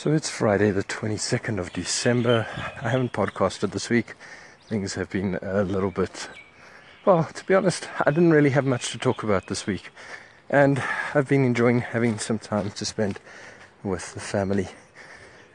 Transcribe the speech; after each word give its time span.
So 0.00 0.14
it's 0.14 0.30
Friday, 0.30 0.70
the 0.70 0.82
22nd 0.82 1.58
of 1.58 1.74
December. 1.74 2.46
I 2.80 2.88
haven't 2.88 3.12
podcasted 3.12 3.72
this 3.72 3.90
week. 3.90 4.14
Things 4.66 4.94
have 4.94 5.10
been 5.10 5.38
a 5.42 5.62
little 5.62 5.90
bit, 5.90 6.30
well, 7.04 7.24
to 7.24 7.44
be 7.44 7.52
honest, 7.52 7.86
I 8.06 8.10
didn't 8.10 8.30
really 8.30 8.48
have 8.48 8.64
much 8.64 8.92
to 8.92 8.98
talk 8.98 9.22
about 9.22 9.48
this 9.48 9.66
week. 9.66 9.90
And 10.48 10.82
I've 11.12 11.28
been 11.28 11.44
enjoying 11.44 11.82
having 11.82 12.18
some 12.18 12.38
time 12.38 12.70
to 12.70 12.84
spend 12.86 13.20
with 13.84 14.14
the 14.14 14.20
family. 14.20 14.68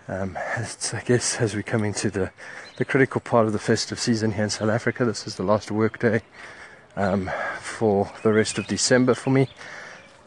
Um, 0.08 0.38
I 0.38 1.02
guess, 1.04 1.42
as 1.42 1.56
we 1.56 1.64
come 1.64 1.84
into 1.84 2.12
the, 2.12 2.30
the 2.78 2.86
critical 2.86 3.22
part 3.22 3.48
of 3.48 3.52
the 3.52 3.58
festive 3.58 4.00
season 4.00 4.34
here 4.34 4.44
in 4.44 4.52
South 4.52 4.70
Africa, 4.70 5.06
this 5.06 5.26
is 5.26 5.38
the 5.38 5.44
last 5.44 5.72
work 5.72 5.98
day 5.98 6.22
um, 6.96 7.32
for 7.62 8.12
the 8.22 8.32
rest 8.32 8.60
of 8.60 8.68
December 8.68 9.16
for 9.16 9.32
me. 9.32 9.50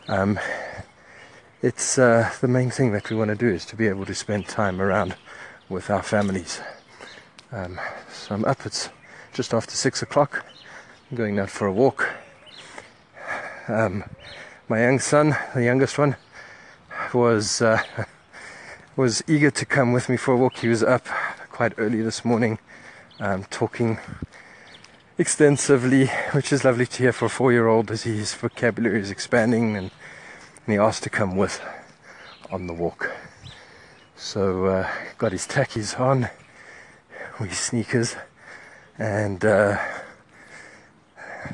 Um, 0.09 0.41
it's 1.61 1.99
uh, 1.99 2.31
the 2.41 2.47
main 2.47 2.71
thing 2.71 2.93
that 2.93 3.11
we 3.11 3.17
want 3.17 3.31
to 3.31 3.35
do 3.35 3.49
is 3.49 3.65
to 3.67 3.75
be 3.75 3.89
able 3.89 4.07
to 4.07 4.15
spend 4.15 4.47
time 4.47 4.81
around 4.81 5.17
with 5.69 5.91
our 5.91 6.03
families. 6.03 6.61
Um, 7.51 7.81
so 8.13 8.35
I'm 8.35 8.45
up. 8.45 8.65
It's 8.65 8.91
just 9.33 9.53
after 9.53 9.75
six 9.75 10.01
o'clock. 10.01 10.47
I'm 11.11 11.17
going 11.17 11.39
out 11.39 11.51
for 11.51 11.67
a 11.67 11.73
walk. 11.73 12.09
Um, 13.67 14.05
my 14.69 14.83
young 14.83 15.01
son, 15.01 15.37
the 15.55 15.65
youngest 15.65 15.99
one, 15.99 16.17
was 17.13 17.61
uh, 17.61 17.83
was 18.97 19.25
eager 19.27 19.51
to 19.51 19.67
come 19.67 19.93
with 19.93 20.09
me 20.09 20.17
for 20.17 20.35
a 20.35 20.37
walk. 20.37 20.59
He 20.59 20.69
was 20.69 20.85
up 20.85 21.07
quite 21.51 21.73
early 21.77 22.03
this 22.03 22.25
morning, 22.25 22.61
um, 23.19 23.45
talking 23.51 23.99
extensively, 25.19 26.07
which 26.31 26.53
is 26.53 26.65
lovely 26.65 26.87
to 26.87 27.03
hear 27.03 27.13
for 27.13 27.25
a 27.25 27.29
four-year-old 27.29 27.91
as 27.91 28.05
his 28.05 28.33
vocabulary 28.35 29.01
is 29.01 29.11
expanding 29.11 29.77
and 29.77 29.91
and 30.69 30.75
he 30.75 30.79
asked 30.79 31.03
to 31.03 31.09
come 31.09 31.35
with 31.35 31.63
on 32.53 32.67
the 32.67 32.75
walk. 32.75 33.11
So 34.17 34.67
uh, 34.67 34.91
got 35.17 35.33
his 35.33 35.47
tackies 35.47 35.99
on, 35.99 36.29
his 37.39 37.59
sneakers, 37.59 38.17
and 38.99 39.43
uh, 39.47 39.79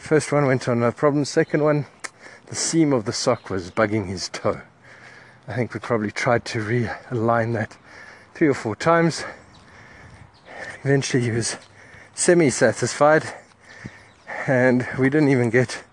first 0.01 0.33
one 0.33 0.47
went 0.47 0.69
on 0.69 0.81
no 0.81 0.91
problem. 0.91 1.25
Second 1.25 1.63
one, 1.63 1.87
the 2.47 2.57
seam 2.57 2.93
of 2.93 3.05
the 3.05 3.13
sock 3.13 3.51
was 3.51 3.71
bugging 3.71 4.09
his 4.09 4.29
toe. 4.31 4.61
I 5.47 5.55
think 5.55 5.75
we 5.75 5.79
probably 5.79 6.11
tried 6.11 6.45
to 6.47 6.59
realign 6.59 7.55
that 7.55 7.79
three 8.35 8.49
or 8.49 8.55
four 8.55 8.75
times. 8.75 9.25
Eventually, 10.83 11.23
he 11.23 11.31
was 11.31 11.57
semi-satisfied, 12.15 13.33
and 14.49 14.89
we 14.99 15.09
didn't 15.09 15.29
even 15.29 15.51
get 15.51 15.85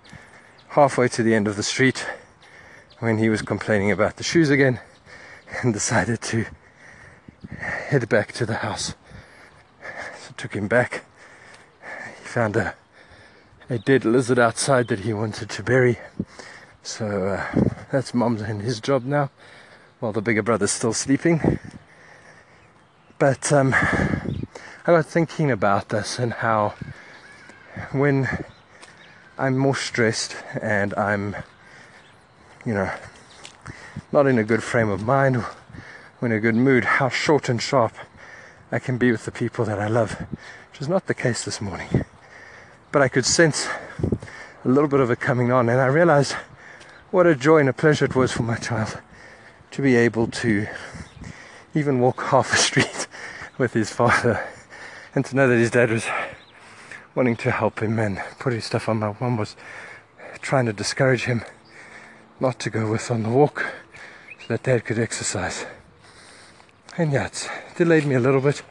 halfway 0.70 1.08
to 1.10 1.22
the 1.22 1.36
end 1.36 1.48
of 1.48 1.56
the 1.56 1.62
street 1.62 2.04
when 3.02 3.18
he 3.18 3.30
was 3.30 3.42
complaining 3.42 3.92
about 3.92 4.16
the 4.16 4.24
shoes 4.24 4.50
again 4.50 4.80
and 5.62 5.74
decided 5.74 6.22
to 6.22 6.46
head 7.58 8.08
back 8.08 8.32
to 8.32 8.46
the 8.46 8.58
house. 8.58 8.94
So 10.20 10.34
took 10.38 10.54
him 10.54 10.68
back. 10.68 11.04
He 12.20 12.26
found 12.26 12.56
a 12.56 12.76
a 13.72 13.80
dead 13.80 14.04
lizard 14.04 14.38
outside 14.38 14.90
that 14.90 15.00
he 15.00 15.14
wanted 15.14 15.50
to 15.50 15.64
bury. 15.64 15.98
So 16.84 17.06
uh, 17.28 17.72
that's 17.90 18.14
mom's 18.14 18.42
and 18.42 18.62
his 18.62 18.82
job 18.82 19.06
now, 19.06 19.32
while 20.02 20.12
the 20.12 20.22
bigger 20.22 20.44
brother's 20.44 20.72
still 20.72 20.92
sleeping. 20.92 21.58
But 23.18 23.52
um, 23.54 23.74
I 23.74 24.88
got 24.88 25.06
thinking 25.06 25.50
about 25.50 25.88
this 25.88 26.20
and 26.20 26.34
how 26.34 26.74
when 27.94 28.28
I'm 29.38 29.58
more 29.58 29.76
stressed 29.76 30.36
and 30.62 30.94
I'm 30.96 31.38
you 32.66 32.74
know, 32.74 32.92
not 34.12 34.28
in 34.28 34.38
a 34.38 34.44
good 34.44 34.64
frame 34.64 34.90
of 34.90 35.04
mind 35.04 35.38
or 35.38 35.48
in 36.22 36.32
a 36.32 36.40
good 36.40 36.56
mood, 36.56 36.86
how 36.86 37.10
short 37.10 37.50
and 37.50 37.62
sharp 37.62 37.94
I 38.72 38.80
can 38.80 38.98
be 38.98 39.12
with 39.12 39.26
the 39.26 39.32
people 39.32 39.66
that 39.66 39.80
I 39.80 39.88
love, 39.88 40.20
which 40.72 40.82
is 40.82 40.88
not 40.88 41.08
the 41.08 41.14
case 41.14 41.44
this 41.44 41.60
morning. 41.60 42.06
But 42.92 43.02
I 43.02 43.08
could 43.08 43.26
sense 43.26 43.68
a 44.64 44.68
little 44.68 44.88
bit 44.88 45.00
of 45.00 45.10
it 45.10 45.20
coming 45.20 45.52
on, 45.52 45.70
and 45.70 45.82
I 45.82 45.88
realized 45.88 46.34
what 47.10 47.26
a 47.26 47.36
joy 47.36 47.58
and 47.58 47.70
a 47.70 47.74
pleasure 47.74 48.06
it 48.06 48.16
was 48.16 48.32
for 48.32 48.44
my 48.44 48.58
child 48.58 49.02
to 49.72 49.82
be 49.82 49.96
able 49.96 50.28
to 50.28 50.68
even 51.74 52.00
walk 52.00 52.22
half 52.26 52.54
a 52.54 52.58
street 52.58 53.08
with 53.58 53.74
his 53.74 53.92
father 53.92 54.48
and 55.16 55.26
to 55.26 55.36
know 55.36 55.48
that 55.48 55.58
his 55.58 55.72
dad 55.72 55.90
was 55.90 56.06
wanting 57.16 57.36
to 57.38 57.52
help 57.52 57.82
him 57.82 58.00
and 58.00 58.22
put 58.40 58.54
his 58.54 58.66
stuff 58.66 58.88
on. 58.88 59.00
My 59.00 59.16
mom 59.20 59.38
was 59.38 59.56
trying 60.42 60.66
to 60.68 60.74
discourage 60.74 61.26
him 61.26 61.44
not 62.42 62.60
to 62.60 62.72
go 62.72 62.90
with 62.90 63.12
on 63.12 63.22
the 63.22 63.30
walk 63.30 63.66
so 64.40 64.48
that 64.48 64.64
dad 64.64 64.84
could 64.84 64.98
exercise. 64.98 65.66
And 66.98 67.14
yeah, 67.14 67.28
it's 67.28 67.48
delayed 67.78 68.06
me 68.06 68.16
a 68.16 68.20
little 68.20 68.42
bit. 68.42 68.64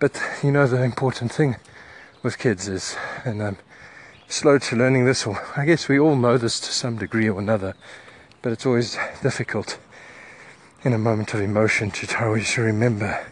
But 0.00 0.20
you 0.42 0.50
know, 0.50 0.66
the 0.66 0.82
important 0.82 1.32
thing 1.32 1.56
with 2.22 2.38
kids 2.38 2.68
is, 2.68 2.96
and 3.24 3.40
I'm 3.40 3.58
slow 4.26 4.58
to 4.58 4.76
learning 4.76 5.04
this, 5.04 5.24
or 5.24 5.40
I 5.56 5.64
guess 5.64 5.88
we 5.88 6.00
all 6.00 6.16
know 6.16 6.36
this 6.36 6.58
to 6.60 6.72
some 6.72 6.98
degree 6.98 7.28
or 7.28 7.38
another, 7.38 7.74
but 8.42 8.52
it's 8.52 8.66
always 8.66 8.98
difficult 9.22 9.78
in 10.82 10.92
a 10.92 10.98
moment 10.98 11.32
of 11.32 11.40
emotion 11.40 11.92
to 11.92 12.24
always 12.24 12.58
remember 12.58 13.24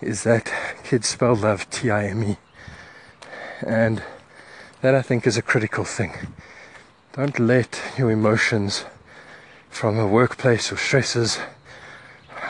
is 0.00 0.24
that 0.24 0.52
kids 0.84 1.08
spell 1.08 1.34
love 1.34 1.68
T 1.70 1.90
I 1.90 2.08
M 2.08 2.22
E. 2.22 2.36
And 3.66 4.02
that 4.82 4.94
I 4.94 5.00
think 5.00 5.26
is 5.26 5.38
a 5.38 5.42
critical 5.42 5.84
thing. 5.84 6.12
Don't 7.16 7.38
let 7.38 7.80
your 7.96 8.10
emotions 8.10 8.84
from 9.70 10.00
a 10.00 10.08
workplace 10.08 10.72
or 10.72 10.76
stresses, 10.76 11.38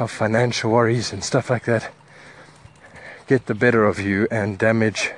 of 0.01 0.11
financial 0.11 0.71
worries 0.71 1.13
and 1.13 1.23
stuff 1.23 1.51
like 1.51 1.67
that 1.67 1.93
get 3.27 3.45
the 3.45 3.55
better 3.55 3.85
of 3.85 4.01
you 4.01 4.27
and 4.31 4.57
damage 4.57 5.13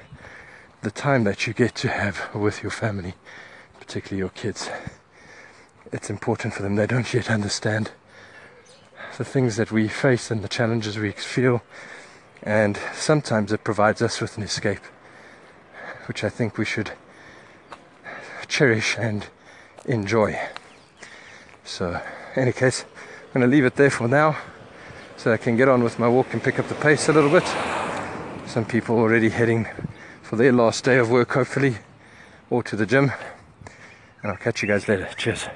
the 0.82 0.90
time 0.90 1.22
that 1.22 1.46
you 1.46 1.52
get 1.52 1.76
to 1.76 1.88
have 1.88 2.28
with 2.34 2.64
your 2.64 2.72
family, 2.72 3.14
particularly 3.78 4.18
your 4.18 4.30
kids. 4.30 4.68
It's 5.92 6.10
important 6.10 6.52
for 6.52 6.64
them. 6.64 6.74
They 6.74 6.88
don't 6.88 7.14
yet 7.14 7.30
understand 7.30 7.92
the 9.16 9.24
things 9.24 9.54
that 9.58 9.70
we 9.70 9.86
face 9.86 10.28
and 10.28 10.42
the 10.42 10.48
challenges 10.48 10.98
we 10.98 11.12
feel, 11.12 11.62
and 12.42 12.80
sometimes 12.94 13.52
it 13.52 13.62
provides 13.62 14.02
us 14.02 14.20
with 14.20 14.36
an 14.36 14.42
escape, 14.42 14.82
which 16.06 16.24
I 16.24 16.30
think 16.30 16.58
we 16.58 16.64
should 16.64 16.90
cherish 18.56 18.96
and 18.98 19.26
enjoy. 19.84 20.34
So, 21.62 22.00
in 22.34 22.42
any 22.42 22.52
case, 22.52 22.86
I'm 23.26 23.40
going 23.40 23.50
to 23.50 23.54
leave 23.54 23.66
it 23.66 23.76
there 23.76 23.90
for 23.90 24.08
now 24.08 24.38
so 25.18 25.30
I 25.30 25.36
can 25.36 25.58
get 25.58 25.68
on 25.68 25.84
with 25.84 25.98
my 25.98 26.08
walk 26.08 26.32
and 26.32 26.42
pick 26.42 26.58
up 26.58 26.66
the 26.68 26.74
pace 26.74 27.06
a 27.10 27.12
little 27.12 27.28
bit. 27.28 27.44
Some 28.46 28.64
people 28.64 28.96
already 28.96 29.28
heading 29.28 29.68
for 30.22 30.36
their 30.36 30.52
last 30.52 30.84
day 30.84 30.96
of 30.96 31.10
work, 31.10 31.32
hopefully, 31.32 31.76
or 32.48 32.62
to 32.62 32.76
the 32.76 32.86
gym. 32.86 33.12
And 34.22 34.32
I'll 34.32 34.38
catch 34.38 34.62
you 34.62 34.68
guys 34.68 34.88
later. 34.88 35.06
Cheers. 35.18 35.48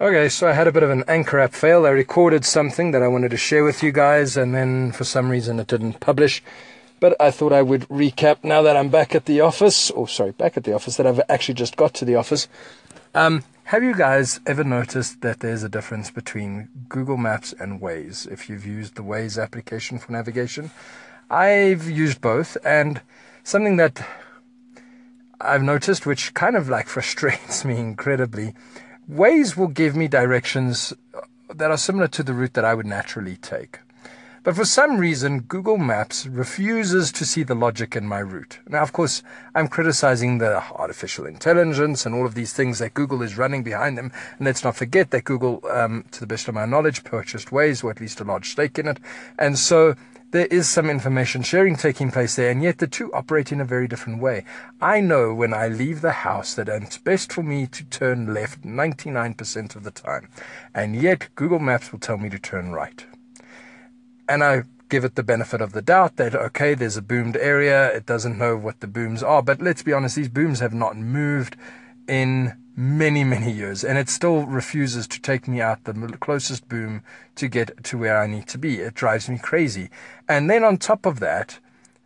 Okay, 0.00 0.28
so 0.28 0.48
I 0.48 0.52
had 0.52 0.68
a 0.68 0.72
bit 0.72 0.84
of 0.84 0.90
an 0.90 1.02
Anchor 1.08 1.40
app 1.40 1.52
fail. 1.52 1.84
I 1.84 1.90
recorded 1.90 2.44
something 2.44 2.92
that 2.92 3.02
I 3.02 3.08
wanted 3.08 3.32
to 3.32 3.36
share 3.36 3.64
with 3.64 3.82
you 3.82 3.90
guys, 3.90 4.36
and 4.36 4.54
then 4.54 4.92
for 4.92 5.02
some 5.02 5.30
reason 5.30 5.58
it 5.58 5.66
didn't 5.66 5.98
publish. 5.98 6.44
But 7.02 7.20
I 7.20 7.32
thought 7.32 7.52
I 7.52 7.62
would 7.62 7.88
recap 7.88 8.44
now 8.44 8.62
that 8.62 8.76
I'm 8.76 8.88
back 8.88 9.12
at 9.12 9.24
the 9.24 9.40
office, 9.40 9.90
or 9.90 10.06
sorry, 10.06 10.30
back 10.30 10.56
at 10.56 10.62
the 10.62 10.72
office, 10.72 10.98
that 10.98 11.06
I've 11.06 11.20
actually 11.28 11.54
just 11.54 11.74
got 11.74 11.94
to 11.94 12.04
the 12.04 12.14
office. 12.14 12.46
Um, 13.12 13.42
have 13.64 13.82
you 13.82 13.92
guys 13.92 14.38
ever 14.46 14.62
noticed 14.62 15.20
that 15.22 15.40
there's 15.40 15.64
a 15.64 15.68
difference 15.68 16.12
between 16.12 16.68
Google 16.88 17.16
Maps 17.16 17.52
and 17.58 17.80
Waze 17.80 18.30
if 18.30 18.48
you've 18.48 18.64
used 18.64 18.94
the 18.94 19.02
Waze 19.02 19.36
application 19.36 19.98
for 19.98 20.12
navigation? 20.12 20.70
I've 21.28 21.90
used 21.90 22.20
both, 22.20 22.56
and 22.64 23.00
something 23.42 23.78
that 23.78 24.06
I've 25.40 25.64
noticed, 25.64 26.06
which 26.06 26.34
kind 26.34 26.54
of 26.54 26.68
like 26.68 26.86
frustrates 26.96 27.64
me 27.64 27.78
incredibly, 27.78 28.54
Waze 29.10 29.56
will 29.56 29.66
give 29.66 29.96
me 29.96 30.06
directions 30.06 30.92
that 31.52 31.72
are 31.72 31.76
similar 31.76 32.06
to 32.06 32.22
the 32.22 32.32
route 32.32 32.54
that 32.54 32.64
I 32.64 32.74
would 32.74 32.86
naturally 32.86 33.38
take. 33.38 33.80
But 34.44 34.56
for 34.56 34.64
some 34.64 34.98
reason, 34.98 35.42
Google 35.42 35.78
Maps 35.78 36.26
refuses 36.26 37.12
to 37.12 37.24
see 37.24 37.44
the 37.44 37.54
logic 37.54 37.94
in 37.94 38.08
my 38.08 38.18
route. 38.18 38.58
Now, 38.68 38.82
of 38.82 38.92
course, 38.92 39.22
I'm 39.54 39.68
criticizing 39.68 40.38
the 40.38 40.60
artificial 40.72 41.26
intelligence 41.26 42.04
and 42.04 42.12
all 42.12 42.26
of 42.26 42.34
these 42.34 42.52
things 42.52 42.80
that 42.80 42.94
Google 42.94 43.22
is 43.22 43.38
running 43.38 43.62
behind 43.62 43.96
them. 43.96 44.10
And 44.38 44.46
let's 44.46 44.64
not 44.64 44.74
forget 44.74 45.12
that 45.12 45.22
Google, 45.22 45.62
um, 45.70 46.06
to 46.10 46.18
the 46.18 46.26
best 46.26 46.48
of 46.48 46.56
my 46.56 46.66
knowledge, 46.66 47.04
purchased 47.04 47.50
Waze, 47.50 47.84
or 47.84 47.92
at 47.92 48.00
least 48.00 48.20
a 48.20 48.24
large 48.24 48.50
stake 48.50 48.80
in 48.80 48.88
it. 48.88 48.98
And 49.38 49.56
so 49.56 49.94
there 50.32 50.46
is 50.46 50.68
some 50.68 50.90
information 50.90 51.42
sharing 51.42 51.76
taking 51.76 52.10
place 52.10 52.34
there, 52.34 52.50
and 52.50 52.64
yet 52.64 52.78
the 52.78 52.88
two 52.88 53.14
operate 53.14 53.52
in 53.52 53.60
a 53.60 53.64
very 53.64 53.86
different 53.86 54.20
way. 54.20 54.44
I 54.80 55.00
know 55.00 55.32
when 55.32 55.54
I 55.54 55.68
leave 55.68 56.00
the 56.00 56.10
house 56.10 56.54
that 56.54 56.68
it's 56.68 56.98
best 56.98 57.32
for 57.32 57.44
me 57.44 57.68
to 57.68 57.84
turn 57.84 58.34
left 58.34 58.62
99% 58.62 59.76
of 59.76 59.84
the 59.84 59.92
time, 59.92 60.30
and 60.74 60.96
yet 60.96 61.28
Google 61.36 61.60
Maps 61.60 61.92
will 61.92 62.00
tell 62.00 62.18
me 62.18 62.28
to 62.28 62.40
turn 62.40 62.72
right 62.72 63.04
and 64.32 64.42
I 64.42 64.62
give 64.88 65.04
it 65.04 65.14
the 65.14 65.22
benefit 65.22 65.60
of 65.60 65.72
the 65.72 65.82
doubt 65.82 66.16
that 66.16 66.34
okay, 66.34 66.74
there's 66.74 66.96
a 66.96 67.02
boomed 67.02 67.36
area, 67.36 67.94
it 67.94 68.06
doesn't 68.06 68.38
know 68.38 68.56
what 68.56 68.80
the 68.80 68.86
booms 68.86 69.22
are, 69.22 69.42
but 69.42 69.60
let's 69.60 69.82
be 69.82 69.92
honest, 69.92 70.16
these 70.16 70.28
booms 70.28 70.60
have 70.60 70.72
not 70.72 70.96
moved 70.96 71.56
in 72.08 72.56
many, 72.74 73.24
many 73.24 73.52
years, 73.52 73.84
and 73.84 73.98
it 73.98 74.08
still 74.08 74.46
refuses 74.46 75.06
to 75.06 75.20
take 75.20 75.46
me 75.46 75.60
out 75.60 75.84
the 75.84 75.92
closest 76.20 76.66
boom 76.68 77.02
to 77.34 77.46
get 77.46 77.84
to 77.84 77.98
where 77.98 78.18
I 78.18 78.26
need 78.26 78.46
to 78.48 78.58
be. 78.58 78.80
It 78.80 78.94
drives 78.94 79.28
me 79.28 79.38
crazy. 79.38 79.90
And 80.26 80.48
then 80.48 80.64
on 80.64 80.78
top 80.78 81.04
of 81.04 81.20
that, 81.20 81.58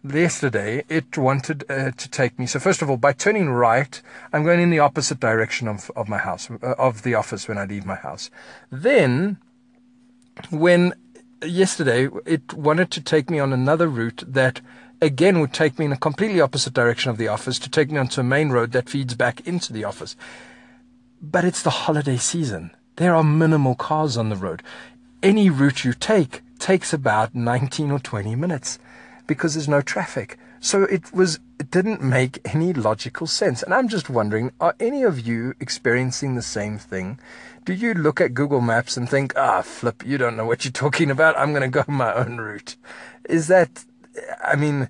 yesterday 0.03 0.85
it 0.89 1.17
wanted 1.17 1.65
uh, 1.71 1.93
to 1.93 2.09
take 2.11 2.39
me. 2.39 2.47
So 2.47 2.59
first 2.59 2.83
of 2.83 2.91
all, 2.91 2.97
by 2.97 3.13
turning 3.13 3.51
right, 3.51 4.03
I'm 4.33 4.43
going 4.43 4.61
in 4.61 4.71
the 4.71 4.81
opposite 4.81 5.21
direction 5.21 5.69
of, 5.69 5.91
of 5.95 6.09
my 6.09 6.19
house, 6.19 6.51
uh, 6.51 6.75
of 6.79 7.03
the 7.03 7.15
office 7.15 7.47
when 7.47 7.59
I 7.59 7.65
leave 7.65 7.87
my 7.87 7.95
house. 7.95 8.31
Then, 8.71 9.39
when 10.51 10.93
yesterday 11.43 12.09
it 12.25 12.53
wanted 12.55 12.91
to 12.93 13.01
take 13.01 13.31
me 13.31 13.39
on 13.39 13.53
another 13.53 13.89
route 13.89 14.25
that 14.27 14.61
again 15.01 15.41
would 15.41 15.53
take 15.53 15.79
me 15.79 15.85
in 15.85 15.93
a 15.93 15.97
completely 15.97 16.41
opposite 16.41 16.73
direction 16.73 17.11
of 17.11 17.19
the 17.19 17.29
office 17.29 17.59
to 17.59 17.71
take 17.71 17.91
me 17.91 17.99
onto 17.99 18.21
a 18.21 18.25
main 18.25 18.51
road 18.51 18.73
that 18.73 18.89
feeds 18.89 19.15
back 19.15 19.47
into 19.47 19.73
the 19.73 19.85
office. 19.85 20.17
But 21.21 21.45
it's 21.45 21.63
the 21.63 21.71
holiday 21.71 22.17
season. 22.17 22.71
There 22.97 23.15
are 23.15 23.25
minimal 23.25 23.75
cars 23.75 24.17
on 24.17 24.31
the 24.31 24.37
road. 24.37 24.63
Any 25.23 25.51
route 25.51 25.85
you 25.85 25.93
take 25.93 26.43
takes 26.59 26.93
about 26.93 27.35
19 27.35 27.91
or 27.91 27.99
20 27.99 28.35
minutes 28.37 28.79
because 29.27 29.55
there's 29.55 29.69
no 29.69 29.83
traffic. 29.83 30.39
So 30.61 30.85
it 30.85 31.13
was 31.13 31.41
it 31.59 31.71
didn't 31.71 32.03
make 32.03 32.39
any 32.45 32.73
logical 32.73 33.27
sense. 33.27 33.63
And 33.63 33.73
I'm 33.73 33.89
just 33.89 34.11
wondering, 34.11 34.53
are 34.61 34.75
any 34.79 35.03
of 35.03 35.27
you 35.27 35.55
experiencing 35.61 36.35
the 36.35 36.43
same 36.43 36.79
thing? 36.79 37.19
Do 37.65 37.73
you 37.73 37.95
look 37.95 38.21
at 38.21 38.35
Google 38.35 38.61
Maps 38.61 38.97
and 38.97 39.09
think, 39.09 39.33
ah, 39.37 39.63
flip, 39.63 40.05
you 40.07 40.19
don't 40.19 40.37
know 40.37 40.47
what 40.47 40.65
you're 40.65 40.73
talking 40.73 41.11
about. 41.11 41.37
I'm 41.37 41.53
going 41.53 41.63
to 41.63 41.69
go 41.69 41.85
my 41.89 42.15
own 42.15 42.39
route. 42.39 42.77
Is 43.29 43.49
that, 43.49 43.85
I 44.45 44.55
mean, 44.55 44.89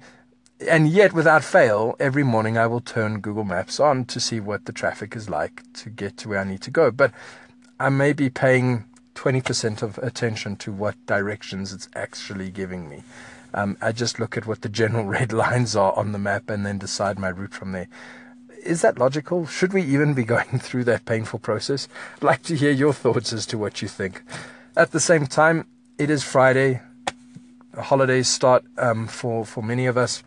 and 0.68 0.88
yet 0.88 1.12
without 1.12 1.44
fail, 1.44 1.96
every 2.00 2.22
morning 2.22 2.58
I 2.58 2.66
will 2.66 2.80
turn 2.80 3.20
Google 3.20 3.44
Maps 3.44 3.78
on 3.78 4.04
to 4.06 4.20
see 4.20 4.40
what 4.40 4.64
the 4.64 4.72
traffic 4.72 5.14
is 5.14 5.28
like 5.28 5.62
to 5.74 5.90
get 5.90 6.16
to 6.18 6.28
where 6.28 6.40
I 6.40 6.44
need 6.44 6.62
to 6.62 6.70
go. 6.70 6.90
But 6.90 7.12
I 7.78 7.90
may 7.90 8.12
be 8.12 8.30
paying 8.30 8.84
20% 9.14 9.82
of 9.82 9.98
attention 9.98 10.56
to 10.56 10.72
what 10.72 10.94
directions 11.06 11.72
it's 11.72 11.88
actually 11.94 12.50
giving 12.50 12.88
me. 12.88 13.02
Um, 13.54 13.76
I 13.80 13.92
just 13.92 14.18
look 14.18 14.36
at 14.36 14.46
what 14.46 14.62
the 14.62 14.68
general 14.68 15.04
red 15.18 15.32
lines 15.32 15.76
are 15.76 15.92
on 15.96 16.12
the 16.12 16.18
map 16.18 16.50
and 16.50 16.64
then 16.64 16.78
decide 16.78 17.18
my 17.18 17.28
route 17.28 17.54
from 17.54 17.72
there. 17.72 17.88
Is 18.64 18.82
that 18.82 18.98
logical? 18.98 19.46
Should 19.46 19.72
we 19.72 19.82
even 19.82 20.14
be 20.14 20.24
going 20.36 20.58
through 20.58 20.84
that 20.84 21.04
painful 21.04 21.38
process? 21.38 21.88
I'd 22.16 22.24
like 22.24 22.42
to 22.44 22.56
hear 22.56 22.72
your 22.72 22.92
thoughts 22.92 23.32
as 23.32 23.46
to 23.46 23.58
what 23.58 23.82
you 23.82 23.88
think. 23.88 24.22
At 24.76 24.90
the 24.90 25.00
same 25.00 25.26
time, 25.26 25.66
it 25.98 26.10
is 26.10 26.22
Friday. 26.22 26.82
Holidays 27.74 28.28
start 28.28 28.64
um, 28.78 29.06
for 29.06 29.44
for 29.44 29.62
many 29.62 29.84
of 29.84 29.98
us, 29.98 30.22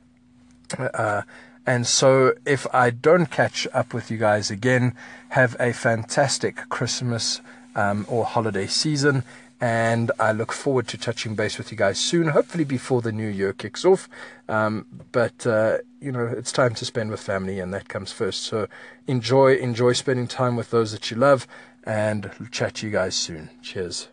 uh, 0.77 1.23
and 1.65 1.87
so 1.87 2.33
if 2.45 2.67
I 2.73 2.91
don't 2.91 3.25
catch 3.31 3.67
up 3.73 3.91
with 3.91 4.11
you 4.11 4.17
guys 4.17 4.51
again, 4.51 4.93
have 5.29 5.55
a 5.59 5.73
fantastic 5.73 6.69
Christmas 6.69 7.41
um, 7.75 8.05
or 8.07 8.25
holiday 8.25 8.67
season 8.67 9.23
and 9.61 10.11
I 10.19 10.31
look 10.31 10.51
forward 10.51 10.87
to 10.89 10.97
touching 10.97 11.35
base 11.35 11.57
with 11.57 11.71
you 11.71 11.77
guys 11.77 11.99
soon, 11.99 12.29
hopefully 12.29 12.63
before 12.63 13.01
the 13.01 13.11
new 13.11 13.27
year 13.27 13.53
kicks 13.53 13.83
off. 13.83 14.07
Um, 14.47 14.85
but 15.11 15.45
uh, 15.45 15.79
you 15.99 16.11
know, 16.11 16.25
it's 16.25 16.51
time 16.51 16.73
to 16.75 16.85
spend 16.85 17.11
with 17.11 17.19
family, 17.19 17.59
and 17.59 17.73
that 17.73 17.89
comes 17.89 18.11
first. 18.11 18.43
So 18.43 18.67
enjoy, 19.07 19.55
enjoy 19.55 19.93
spending 19.93 20.27
time 20.27 20.55
with 20.55 20.71
those 20.71 20.91
that 20.91 21.11
you 21.11 21.17
love, 21.17 21.47
and 21.83 22.31
chat 22.51 22.75
to 22.75 22.85
you 22.85 22.91
guys 22.91 23.15
soon. 23.15 23.49
Cheers. 23.61 24.09